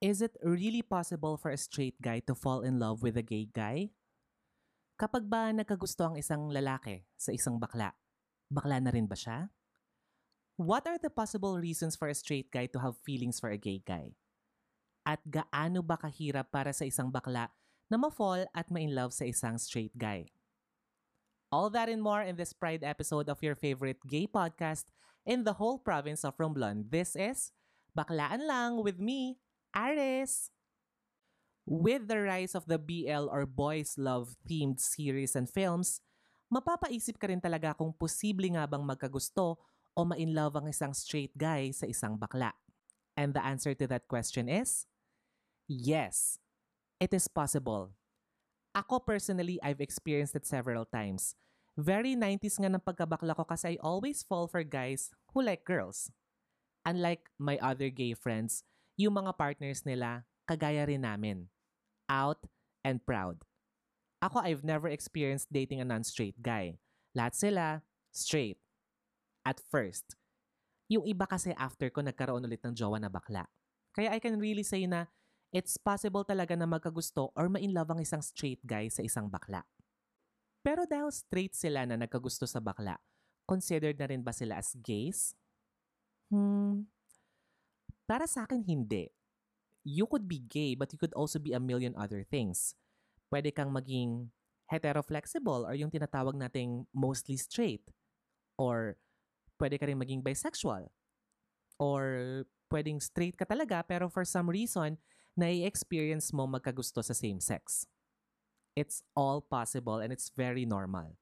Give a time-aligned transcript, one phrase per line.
[0.00, 3.44] Is it really possible for a straight guy to fall in love with a gay
[3.44, 3.92] guy?
[4.96, 7.92] Kapag ba nagkagusto ang isang lalaki sa isang bakla,
[8.48, 9.52] bakla na rin ba siya?
[10.56, 13.84] What are the possible reasons for a straight guy to have feelings for a gay
[13.84, 14.16] guy?
[15.04, 17.52] At gaano ba kahirap para sa isang bakla
[17.92, 20.32] na ma-fall at ma-in love sa isang straight guy?
[21.52, 24.88] All that and more in this Pride episode of your favorite gay podcast
[25.28, 26.88] in the whole province of Romblon.
[26.88, 27.52] This is
[27.92, 29.36] Baklaan Lang with me,
[29.74, 30.50] Aris!
[31.66, 36.02] With the rise of the BL or boys love themed series and films,
[36.50, 39.54] mapapaisip ka rin talaga kung posible nga bang magkagusto
[39.94, 42.50] o ma-inlove ang isang straight guy sa isang bakla.
[43.14, 44.86] And the answer to that question is,
[45.70, 46.42] yes,
[46.98, 47.94] it is possible.
[48.74, 51.34] Ako personally, I've experienced it several times.
[51.78, 56.10] Very 90s nga ng pagkabakla ko kasi I always fall for guys who like girls.
[56.82, 58.66] Unlike my other gay friends,
[59.00, 61.48] yung mga partners nila, kagaya rin namin.
[62.04, 62.44] Out
[62.84, 63.40] and proud.
[64.20, 66.76] Ako, I've never experienced dating a non-straight guy.
[67.16, 67.80] Lahat sila,
[68.12, 68.60] straight.
[69.48, 70.20] At first.
[70.92, 73.48] Yung iba kasi after ko nagkaroon ulit ng jowa na bakla.
[73.96, 75.08] Kaya I can really say na
[75.48, 79.64] it's possible talaga na magkagusto or ma-inlove ang isang straight guy sa isang bakla.
[80.60, 83.00] Pero dahil straight sila na nagkagusto sa bakla,
[83.48, 85.32] considered na rin ba sila as gays?
[86.28, 86.84] Hmm,
[88.10, 89.06] para sa akin, hindi.
[89.86, 92.74] You could be gay, but you could also be a million other things.
[93.30, 94.34] Pwede kang maging
[94.66, 97.86] hetero-flexible or yung tinatawag nating mostly straight.
[98.58, 98.98] Or
[99.62, 100.90] pwede ka rin maging bisexual.
[101.78, 102.02] Or
[102.66, 104.98] pwedeng straight ka talaga pero for some reason,
[105.38, 107.86] na-experience mo magkagusto sa same sex.
[108.74, 111.14] It's all possible and it's very normal.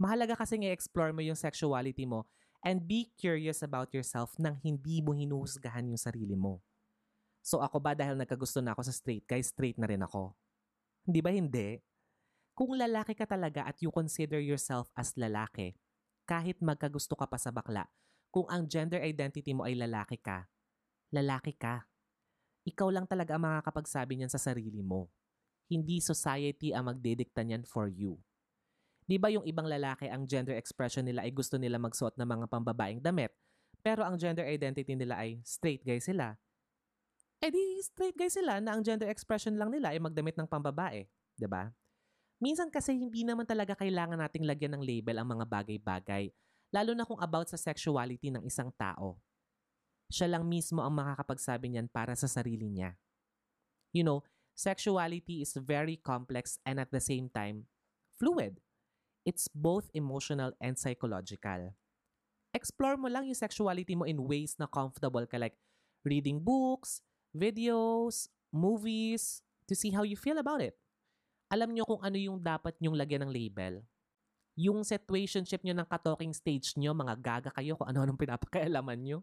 [0.00, 2.24] Mahalaga kasi i-explore mo yung sexuality mo
[2.62, 6.62] and be curious about yourself nang hindi mo hinuhusgahan yung sarili mo.
[7.42, 10.30] So ako ba dahil nagkagusto na ako sa straight guy, straight na rin ako?
[11.02, 11.82] Hindi ba hindi?
[12.54, 15.74] Kung lalaki ka talaga at you consider yourself as lalaki,
[16.22, 17.90] kahit magkagusto ka pa sa bakla,
[18.30, 20.46] kung ang gender identity mo ay lalaki ka,
[21.10, 21.84] lalaki ka.
[22.62, 25.10] Ikaw lang talaga ang makakapagsabi niyan sa sarili mo.
[25.66, 28.22] Hindi society ang magdedikta niyan for you.
[29.12, 32.46] Di ba yung ibang lalaki ang gender expression nila ay gusto nila magsuot ng mga
[32.48, 33.28] pambabaeng damit,
[33.84, 36.32] pero ang gender identity nila ay straight guy sila?
[37.44, 41.04] Eh di straight guy sila na ang gender expression lang nila ay magdamit ng pambabae,
[41.36, 41.68] 'di ba?
[42.40, 46.32] Minsan kasi hindi naman talaga kailangan nating lagyan ng label ang mga bagay-bagay,
[46.72, 49.20] lalo na kung about sa sexuality ng isang tao.
[50.08, 52.96] Siya lang mismo ang makakapagsabi niyan para sa sarili niya.
[53.92, 54.24] You know,
[54.56, 57.68] sexuality is very complex and at the same time,
[58.16, 58.56] fluid
[59.22, 61.74] it's both emotional and psychological.
[62.52, 65.56] Explore mo lang yung sexuality mo in ways na comfortable ka like
[66.04, 67.00] reading books,
[67.32, 70.76] videos, movies, to see how you feel about it.
[71.48, 73.80] Alam nyo kung ano yung dapat nyong lagyan ng label.
[74.52, 79.18] Yung situationship nyo ng katalking stage nyo, mga gaga kayo kung ano-anong pinapakailaman nyo.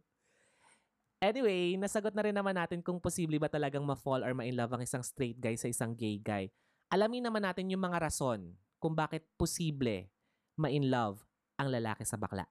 [1.22, 5.04] Anyway, nasagot na rin naman natin kung posible ba talagang ma-fall or ma-inlove ang isang
[5.04, 6.50] straight guy sa isang gay guy.
[6.90, 10.08] Alamin naman natin yung mga rason kung bakit posible
[10.56, 11.24] ma-in love
[11.60, 12.48] ang lalaki sa bakla.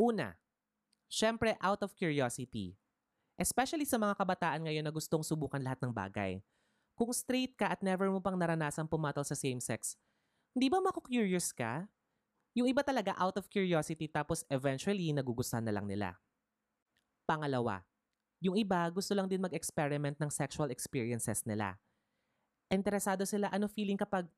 [0.00, 0.32] Una,
[1.08, 2.76] syempre out of curiosity.
[3.40, 6.40] Especially sa mga kabataan ngayon na gustong subukan lahat ng bagay.
[6.92, 9.96] Kung straight ka at never mo pang naranasan pumatol sa same sex,
[10.52, 11.88] hindi ba mako-curious ka?
[12.52, 16.20] Yung iba talaga out of curiosity tapos eventually nagugustuhan na lang nila.
[17.24, 17.80] Pangalawa,
[18.42, 21.80] yung iba gusto lang din mag-experiment ng sexual experiences nila.
[22.68, 24.28] Interesado sila ano feeling kapag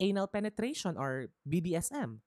[0.00, 2.20] anal penetration or BDSM.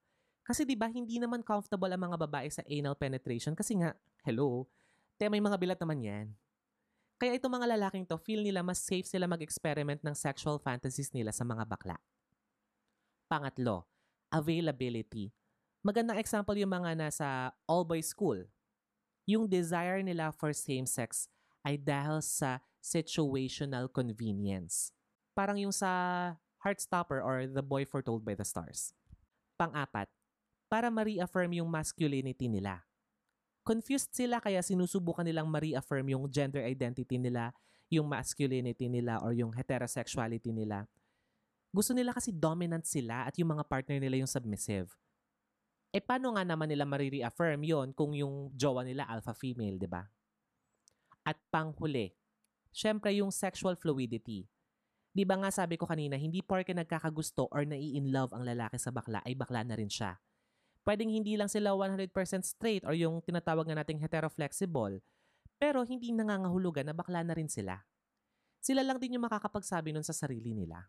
[0.46, 3.94] Kasi 'di ba hindi naman comfortable ang mga babae sa anal penetration kasi nga,
[4.25, 4.66] hello,
[5.22, 6.28] te may mga bilat naman 'yan.
[7.19, 11.35] Kaya itong mga lalaking to, feel nila mas safe sila mag-experiment ng sexual fantasies nila
[11.35, 12.00] sa mga bakla.
[13.28, 13.84] Pangatlo,
[14.31, 15.30] availability.
[15.84, 18.47] Magandang example yung mga nasa all-boys school.
[19.28, 21.28] Yung desire nila for same-sex
[21.62, 24.95] ay dahil sa situational convenience.
[25.36, 28.91] Parang yung sa Heartstopper or The Boy Foretold by the Stars.
[29.56, 30.11] Pang-apat,
[30.67, 32.83] para ma-reaffirm yung masculinity nila.
[33.63, 37.56] Confused sila kaya sinusubukan nilang ma-reaffirm yung gender identity nila,
[37.88, 40.83] yung masculinity nila or yung heterosexuality nila.
[41.71, 44.91] Gusto nila kasi dominant sila at yung mga partner nila yung submissive.
[45.89, 50.03] E paano nga naman nila ma-reaffirm yon kung yung jowa nila alpha female, di ba?
[51.23, 52.11] At panghuli,
[52.75, 54.44] syempre yung sexual fluidity
[55.19, 59.19] Di ba nga sabi ko kanina, hindi porke nagkakagusto or nai-in-love ang lalaki sa bakla
[59.27, 60.16] ay bakla na rin siya.
[60.88, 62.07] Pwedeng hindi lang sila 100%
[62.48, 65.04] straight or yung tinatawag na nating hetero-flexible,
[65.60, 67.83] pero hindi nangangahulugan na bakla na rin sila.
[68.63, 70.88] Sila lang din yung makakapagsabi nun sa sarili nila.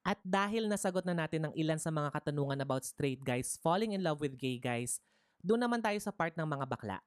[0.00, 4.00] At dahil nasagot na natin ng ilan sa mga katanungan about straight guys falling in
[4.00, 5.04] love with gay guys,
[5.44, 7.04] doon naman tayo sa part ng mga bakla.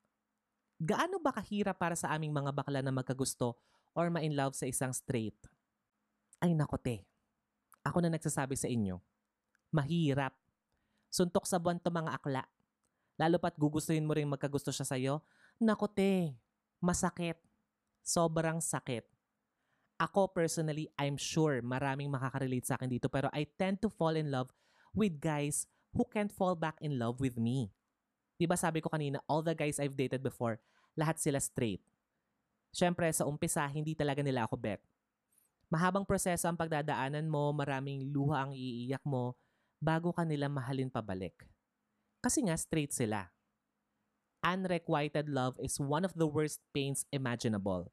[0.78, 3.57] Gaano ba kahirap para sa aming mga bakla na magkagusto
[3.98, 5.34] or ma-in love sa isang straight?
[6.38, 7.01] Ay nako te,
[7.81, 9.01] ako na nagsasabi sa inyo,
[9.74, 10.38] mahirap.
[11.10, 12.44] Suntok sa buwan to mga akla.
[13.18, 15.25] Lalo pat gugustuhin mo rin magkagusto siya sa'yo,
[15.57, 16.38] nako te,
[16.78, 17.42] masakit.
[18.06, 19.04] Sobrang sakit.
[19.98, 24.30] Ako personally, I'm sure maraming makaka-relate sa akin dito pero I tend to fall in
[24.30, 24.54] love
[24.94, 25.66] with guys
[25.98, 27.74] who can't fall back in love with me.
[28.38, 30.62] Diba sabi ko kanina, all the guys I've dated before,
[30.94, 31.81] lahat sila straight.
[32.69, 34.78] Siyempre, sa umpisa, hindi talaga nila ako bet.
[35.68, 39.36] Mahabang proseso ang pagdadaanan mo, maraming luha ang iiyak mo,
[39.84, 41.44] bago ka nila mahalin pabalik.
[42.24, 43.30] Kasi nga, straight sila.
[44.42, 47.92] Unrequited love is one of the worst pains imaginable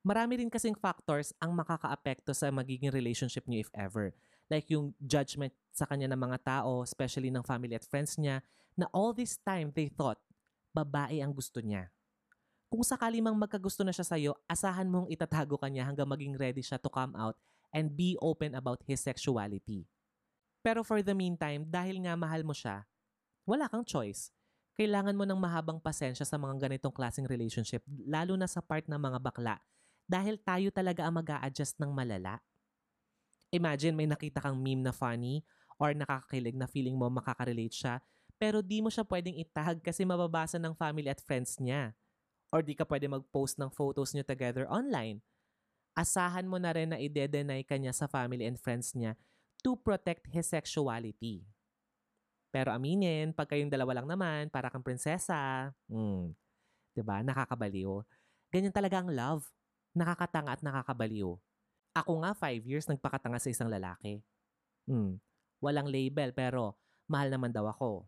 [0.00, 4.16] marami rin kasing factors ang makakaapekto sa magiging relationship niyo if ever.
[4.48, 8.42] Like yung judgment sa kanya ng mga tao, especially ng family at friends niya,
[8.74, 10.18] na all this time they thought,
[10.72, 11.92] babae ang gusto niya.
[12.70, 16.62] Kung sakali mang magkagusto na siya sa'yo, asahan mong itatago ka niya hanggang maging ready
[16.62, 17.34] siya to come out
[17.74, 19.90] and be open about his sexuality.
[20.62, 22.86] Pero for the meantime, dahil nga mahal mo siya,
[23.42, 24.30] wala kang choice.
[24.78, 28.96] Kailangan mo ng mahabang pasensya sa mga ganitong klaseng relationship, lalo na sa part ng
[29.02, 29.58] mga bakla
[30.06, 32.38] dahil tayo talaga ang mag adjust ng malala.
[33.50, 35.42] Imagine may nakita kang meme na funny
[35.74, 37.94] or nakakakilig na feeling mo makaka-relate siya,
[38.38, 41.90] pero di mo siya pwedeng itag kasi mababasa ng family at friends niya.
[42.50, 45.22] Or di ka pwede mag-post ng photos niyo together online.
[45.94, 49.14] Asahan mo na rin na ide-deny ka niya sa family and friends niya
[49.62, 51.46] to protect his sexuality.
[52.50, 56.34] Pero aminin, pag kayong dalawa lang naman, para kang prinsesa, hmm,
[57.06, 57.22] ba?
[57.22, 58.02] Nakakabaliw.
[58.50, 59.46] Ganyan talaga ang love
[59.94, 61.34] nakakatanga at nakakabaliw.
[61.98, 64.22] Ako nga, five years nagpakatanga sa isang lalaki.
[64.86, 65.18] Hmm.
[65.58, 66.78] Walang label pero
[67.10, 68.06] mahal naman daw ako.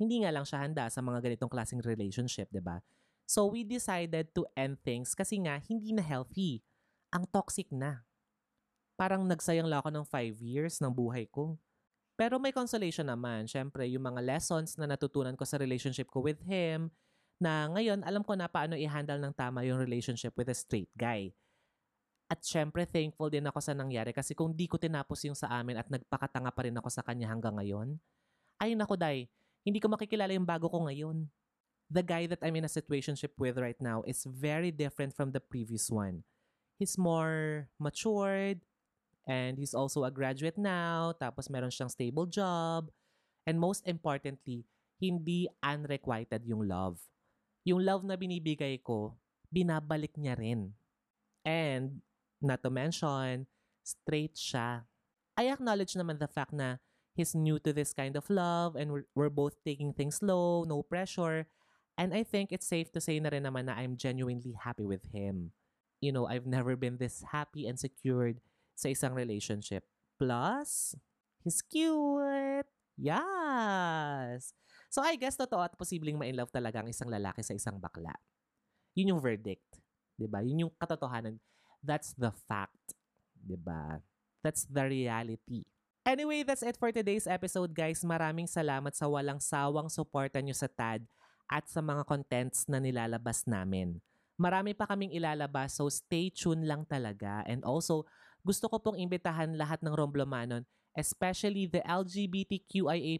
[0.00, 2.80] Hindi nga lang siya handa sa mga ganitong klaseng relationship, ba?
[3.28, 6.64] So we decided to end things kasi nga hindi na healthy.
[7.12, 8.08] Ang toxic na.
[8.96, 11.60] Parang nagsayang lang ako ng five years ng buhay ko.
[12.16, 13.46] Pero may consolation naman.
[13.46, 16.90] Siyempre, yung mga lessons na natutunan ko sa relationship ko with him,
[17.38, 21.30] na ngayon alam ko na paano i-handle ng tama yung relationship with a straight guy.
[22.28, 25.80] At syempre, thankful din ako sa nangyari kasi kung di ko tinapos yung sa amin
[25.80, 27.96] at nagpakatanga pa rin ako sa kanya hanggang ngayon,
[28.60, 29.30] ay nako day,
[29.64, 31.24] hindi ko makikilala yung bago ko ngayon.
[31.88, 35.40] The guy that I'm in a situationship with right now is very different from the
[35.40, 36.24] previous one.
[36.76, 38.60] He's more matured,
[39.26, 42.92] and he's also a graduate now, tapos meron siyang stable job,
[43.48, 44.68] and most importantly,
[45.00, 47.00] hindi unrequited yung love
[47.68, 49.12] yung love na binibigay ko,
[49.52, 50.72] binabalik niya rin.
[51.44, 52.00] And,
[52.40, 53.44] not to mention,
[53.84, 54.88] straight siya.
[55.36, 56.80] I acknowledge naman the fact na
[57.12, 60.82] he's new to this kind of love and we're, we're both taking things slow, no
[60.82, 61.46] pressure.
[61.98, 65.02] And I think it's safe to say na rin naman na I'm genuinely happy with
[65.10, 65.50] him.
[65.98, 68.38] You know, I've never been this happy and secured
[68.78, 69.82] sa isang relationship.
[70.14, 70.94] Plus,
[71.42, 72.70] he's cute.
[72.94, 74.54] Yes!
[74.86, 78.14] So I guess totoo at posibleng ma-inlove talaga ang isang lalaki sa isang bakla.
[78.94, 79.82] Yun yung verdict.
[80.18, 80.42] 'di ba?
[80.42, 81.38] Yun yung katotohanan.
[81.82, 82.94] That's the fact.
[83.42, 84.02] ba?
[84.42, 85.66] That's the reality.
[86.02, 88.02] Anyway, that's it for today's episode guys.
[88.02, 91.06] Maraming salamat sa walang sawang suporta nyo sa TAD
[91.48, 93.98] at sa mga contents na nilalabas namin.
[94.38, 97.42] Marami pa kaming ilalabas so stay tuned lang talaga.
[97.48, 98.06] And also,
[98.46, 100.62] gusto ko pong imbitahan lahat ng Romblomanon,
[100.94, 103.18] especially the LGBTQIA+,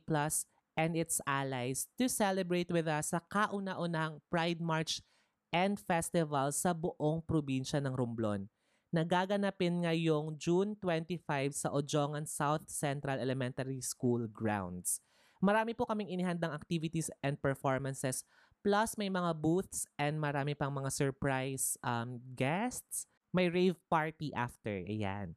[0.78, 5.02] and its allies to celebrate with us sa kauna-unahang Pride March
[5.50, 8.47] and Festival sa buong probinsya ng Romblon.
[8.94, 11.20] Nagaganapin ngayong June 25
[11.52, 15.02] sa Ojongan South Central Elementary School grounds.
[15.38, 18.26] Marami po kaming inihandang activities and performances
[18.62, 23.07] plus may mga booths and marami pang mga surprise um, guests.
[23.30, 24.83] May rave party after.
[24.88, 25.37] Ayan.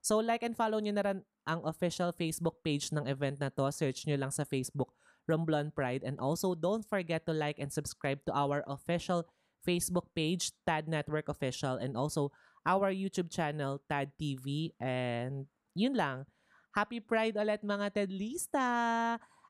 [0.00, 3.66] So like and follow nyo na rin ang official Facebook page ng event na to.
[3.74, 4.94] Search nyo lang sa Facebook,
[5.26, 6.06] Romblon Pride.
[6.06, 9.26] And also, don't forget to like and subscribe to our official
[9.62, 12.30] Facebook page, TAD Network Official, and also
[12.66, 14.74] our YouTube channel, TAD TV.
[14.78, 16.26] And yun lang.
[16.72, 18.66] Happy Pride ulit mga Tedlista!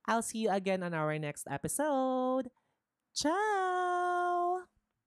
[0.07, 2.51] I'll see you again on our next episode.
[3.15, 3.92] Ciao!